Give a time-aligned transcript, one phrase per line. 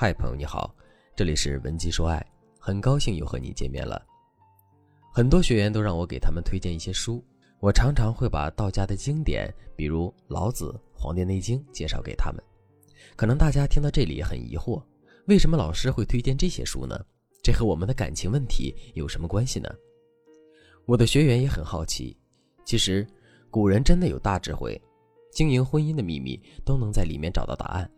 [0.00, 0.72] 嗨，朋友你好，
[1.16, 2.24] 这里是文姬说爱，
[2.56, 4.00] 很高兴又和你见面了。
[5.12, 7.20] 很多学员都让我给他们推荐一些书，
[7.58, 12.40] 我常常会把道家的经典，比如老子、《黄帝内经》介绍给他们。
[13.16, 14.80] 可能大家听到这里很疑惑，
[15.26, 16.96] 为什么老师会推荐这些书呢？
[17.42, 19.68] 这和我们的感情问题有什么关系呢？
[20.86, 22.16] 我的学员也很好奇。
[22.64, 23.04] 其实，
[23.50, 24.80] 古人真的有大智慧。
[25.32, 27.90] 经营婚姻的秘密都能在里面找到答案。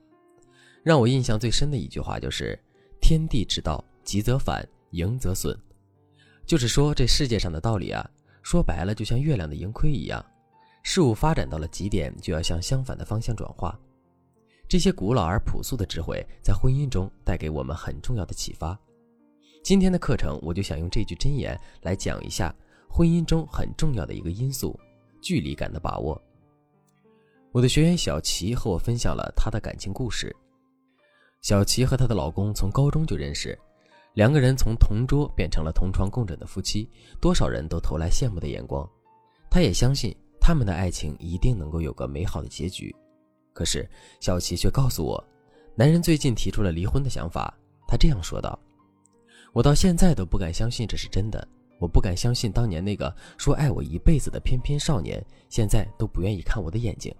[0.83, 2.59] 让我印象最深的一句话就是
[3.01, 5.57] ：“天地之道，极则反，盈则损。”
[6.47, 8.09] 就是说，这世界上的道理啊，
[8.43, 10.25] 说白了就像月亮的盈亏一样，
[10.83, 13.79] 事物发展到了极点，就要向相反的方向转化。
[14.67, 18.79] 这些古老而朴素的智慧，在婚姻中带给我们很重要的启发。
[19.63, 22.55] 今天的课程，我就想用这句箴言来讲一下
[22.89, 24.79] 婚姻中很重要的一个因素——
[25.21, 26.21] 距离感的把握。
[27.53, 30.35] 我的学员小齐和我分享了他的感情故事。
[31.41, 33.59] 小琪和她的老公从高中就认识，
[34.15, 36.89] 两个人从同桌变成了同床共枕的夫妻，
[37.21, 38.89] 多少人都投来羡慕的眼光。
[39.51, 42.95] 她也相信他们的爱情一定能够有个美好的结局。
[43.53, 43.89] 可是
[44.21, 45.23] 小琪却告诉我，
[45.75, 47.53] 男人最近提出了离婚的想法。
[47.89, 48.57] 他这样说道
[49.53, 51.47] ：“我到现在都不敢相信这是真的，
[51.81, 57.13] 我不敢相信当年那个说爱我一辈子的翩翩少年，现在都不愿意看我的眼睛。”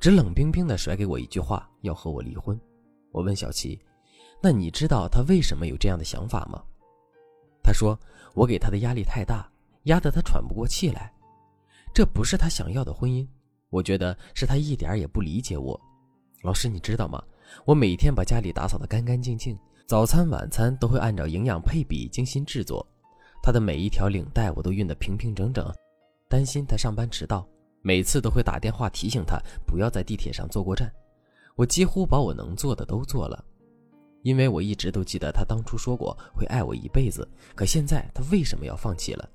[0.00, 2.58] 只冷冰冰地甩给我一句话，要和我离婚。
[3.12, 3.78] 我问小琪
[4.42, 6.60] ：“那你知道他为什么有这样的想法吗？”
[7.62, 7.98] 他说
[8.34, 9.48] ：“我给他的压力太大，
[9.84, 11.12] 压得他喘不过气来。
[11.94, 13.26] 这不是他想要的婚姻。
[13.70, 15.80] 我觉得是他一点也不理解我。
[16.42, 17.22] 老师，你知道吗？
[17.64, 22.86] 我每天把家里打扫得干干净净，早餐晚餐都会按照营养配比精心制作。
[23.42, 25.70] 他的每一条领带我都熨得平平整整，
[26.28, 27.46] 担心他上班迟到。”
[27.84, 30.88] 每次都会打电话提醒他不要在地铁上坐过站，
[31.56, 33.44] 我几乎把我能做的都做了，
[34.22, 39.28] 因为我一直都记得他当初说过会爱我一辈子，可现在他为什么要放弃了？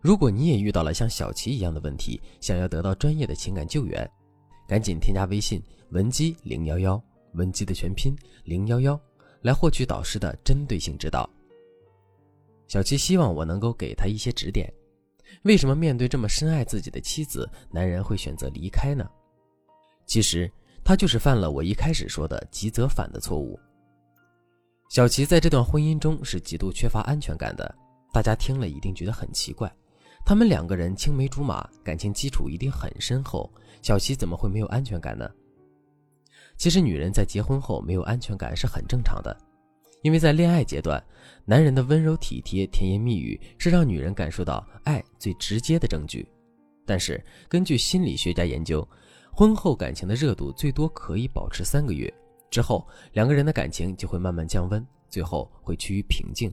[0.00, 4.10] 如果你也遇到了像小琪一样的问题，想要得到专业的情感救援，
[4.66, 7.02] 赶紧添加微信文姬零幺幺，
[7.34, 8.98] 文姬的全拼零幺幺，
[9.42, 11.28] 来获取导师的针对性指导。
[12.68, 14.72] 小七希望我能够给他一些指点。
[15.42, 19.08] 为什么面对这么深爱自己的妻子，男人会选择离开呢？
[20.06, 20.50] 其实
[20.84, 23.58] 他就是犯了我一开始说的“急则反”的错误。
[24.88, 27.74] 小琪在这段婚姻中是极度缺乏安全感的，
[28.12, 29.72] 大家听了一定觉得很奇怪。
[30.24, 33.50] 他们两个人青梅竹马，感情基础一定很深厚，
[33.82, 35.30] 小琪怎么会没有安全感呢？
[36.56, 39.36] 其实女人在结婚后没有安全感是很正常的。
[40.02, 41.02] 因为在恋爱阶段，
[41.44, 46.26] 男人的温柔体贴、甜言蜜语是让女人感受到爱最直接的证据。
[46.86, 48.86] 但是，根据心理学家研究，
[49.40, 52.12] 婚后感情的热度最多可以保持三个月，
[52.50, 56.52] 之后两个人的感情就会慢慢降温，最后会趋于平静，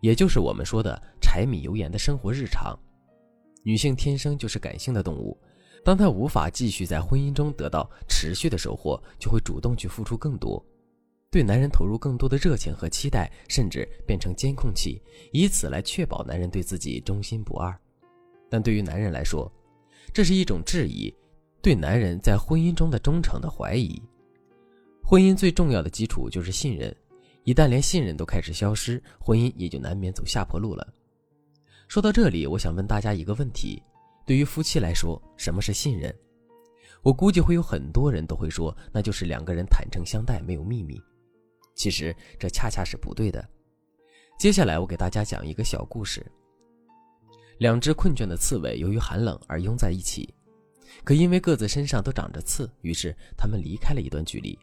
[0.00, 2.74] 也就是我们说的柴米油盐的生活日常。
[3.64, 5.38] 女性天生就是感性的动物，
[5.84, 10.64] 当她无法继续在婚姻中得到持续的收获，就会主动去付出更多。
[11.30, 15.02] 对男人投入更多的热情和期待，甚至变成监控器，
[15.34, 17.78] 以此来确保男人对自己忠心不二。
[18.48, 19.52] 但对于男人来说，
[20.14, 21.14] 这是一种质疑，
[21.62, 24.00] 对男人在婚姻中的忠诚的怀疑。
[25.02, 26.94] 婚姻最重要的基础就是信任，
[27.44, 30.86] 一旦连信任都开始消失，婚姻也就难免走下坡路了。
[31.88, 33.82] 说到这里，我想问大家一个问题：
[34.24, 36.14] 对于夫妻来说，什么是信任？
[37.02, 41.00] 我估计会有很多人都会说，那就是两个人坦诚相待，没有秘密。
[41.74, 43.46] 其实这恰恰是不对的。
[44.38, 46.24] 接下来我给大家讲一个小故事。
[47.58, 50.32] 两只困倦的刺猬由于寒冷而拥在一起，
[51.04, 54.58] 可因为各自身上都长着刺，于是他们离开了一段距离，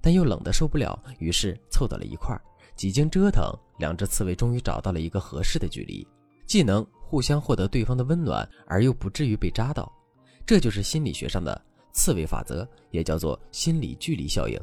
[0.00, 2.40] 但又冷得受不了，于是凑到了一块儿。
[2.76, 6.06] 几经折腾，两只刺猬终于找到了一个合适的距离，
[6.46, 9.92] 既能互相获得对方的温暖，而又不至于被扎到。
[10.46, 11.60] 这就是心理学上的
[11.92, 14.58] 刺猬法则，也叫做心理距离效应。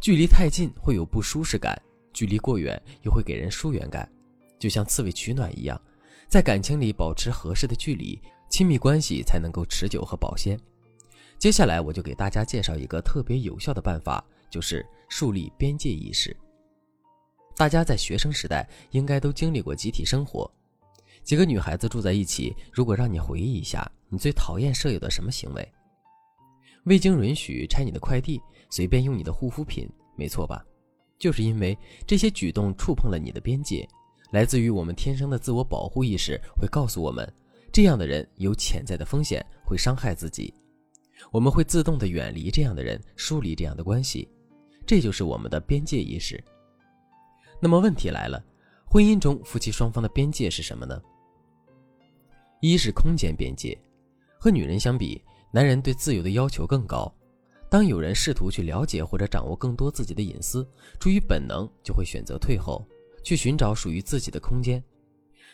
[0.00, 1.80] 距离太近会有不舒适感，
[2.12, 4.10] 距离过远又会给人疏远感，
[4.58, 5.80] 就像刺猬取暖一样，
[6.28, 8.18] 在感情里保持合适的距离，
[8.48, 10.58] 亲密关系才能够持久和保鲜。
[11.38, 16.36] 接下来我就给大家介绍一个特别有效的办法，就是树立边界意识。
[17.56, 20.50] 大家在学生时代应该都经历过集体生活，
[21.22, 25.72] 几个女孩子住在一起，如果让你回忆一下，你最讨厌舍友的什么行为？
[26.84, 28.40] 未经允许拆你的快递，
[28.70, 30.64] 随便用你的护肤品，没错吧？
[31.18, 33.86] 就是因为这些举动触碰了你的边界，
[34.30, 37.28] 来自于我们天生的自我保护意识，会告诉我们，
[37.78, 40.52] 这样的人有潜在的风险，会伤害自己。
[41.30, 44.28] 我们会自动的远离这样的人，疏离这样的关系。
[44.84, 46.42] 这就是我们的边界意识。
[47.60, 48.44] 那么问题来了，
[48.84, 51.00] 婚姻中夫妻双方的边界是什么呢？
[52.60, 53.78] 一是空间边界，
[54.40, 55.22] 和女人相比，
[55.52, 57.08] 男人对自由的要求更高。
[57.70, 62.84] 当有人试图去了解或者掌握更多自己的隐私，出于本能就会选择退后，
[63.22, 64.82] 去寻找属于自己的空间。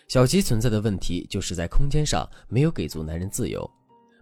[0.06, 3.69] 小琪存在的问题就是在空间上没有给足男人自由，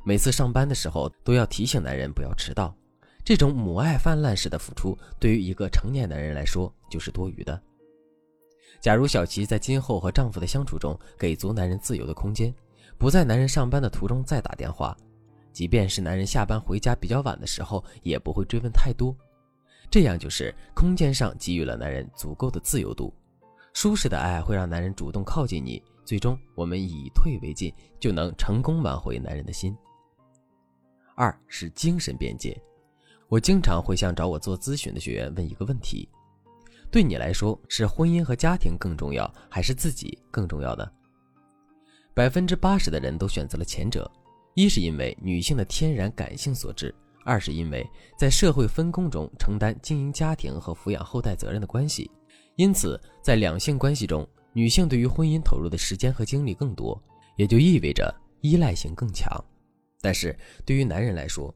[0.04, 2.74] 每次上班的时候都要提醒男人不要迟到。
[3.24, 7.60] 这种母爱泛滥式的付出，对于一个成年男人来说就是多余的。
[8.80, 12.52] 假如小琪在今后和丈夫的相处中给足男人自由的空间，
[12.98, 14.96] 不在男人上班的途中再打电话。
[15.52, 19.14] 即便是男人下班回家比较晚的时候，也不会追问太多，
[19.90, 23.12] 这样就是空间上给予了男人足够的自由度。
[23.72, 29.76] 舒适的爱会让男人主动靠近你，最终我们以退为进，就能成功挽回男人的心。
[31.14, 32.60] 二是精神边界，
[33.28, 36.08] 我经常会向找我做咨询的学员问一个问题：
[36.90, 40.86] 对你来说，是婚姻和家庭更重要，还是自己更重要呢？
[42.14, 44.10] 百分之八十的人都选择了前者。
[44.54, 47.88] 一是因为女性的天然感性所致，二是因为
[48.18, 52.10] 在社会分工中承担经营家庭和抚养后代责任的关系，
[52.56, 57.02] 因此在两性关系中，女性对于婚姻投入的时间和精力更多，
[57.36, 59.32] 也就意味着依赖性更强。
[60.00, 61.54] 但是对于男人来说，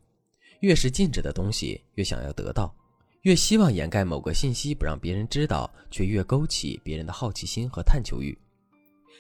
[0.60, 2.74] 越是禁止的东西越想要得到，
[3.22, 8.36] 越希望掩盖某个信息不让别人知道，却越勾起别人的好奇心和探求欲。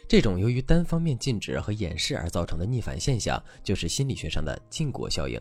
[0.08, 5.40] 这种由于单方面禁止和掩饰而造成的逆反现象，就是心理学上的禁果效应。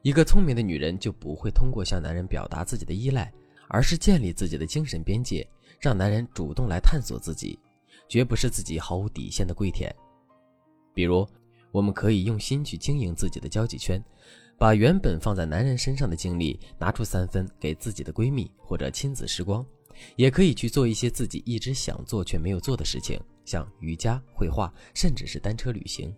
[0.00, 3.32] 一个聪明的女人就不会通过向男人表达自己的依赖，
[3.72, 5.48] 而是建立自己的精神边界，
[5.80, 7.58] 让男人主动来探索自己，
[8.06, 9.90] 绝不是自己毫无底线的跪舔。
[10.92, 11.26] 比如，
[11.70, 13.98] 我们可以用心去经营自己的交际圈，
[14.58, 19.64] 把原本放在男人身上的精力拿出三分给自己的闺蜜或者亲子时光。
[20.16, 26.14] 也可以去做一些自己一直想做却没有做的事情，像瑜伽、绘画，甚至是单车旅行。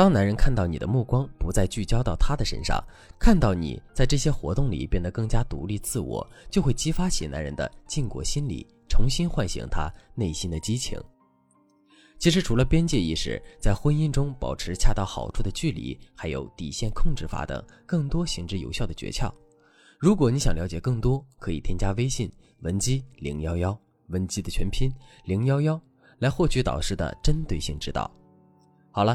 [0.00, 2.82] 当男人看到你的目光不再聚焦到他的身上，
[3.18, 10.98] 看到你在这些活动里变得更加独立自我，就会激发起男人的禁果心理，重新唤醒他内心的激情。
[12.18, 19.30] 其实，除了边界意识，在婚姻中保持恰到好处的距离，还有底线控制法等更多行之有效的诀窍。
[19.98, 22.32] 如果你想了解更多，可以添加微信。
[22.60, 24.90] 文姬零幺幺，文姬的全拼
[25.24, 25.78] 零幺幺，
[26.20, 28.10] 来获取导师的针对性指导。
[28.90, 29.14] 好了，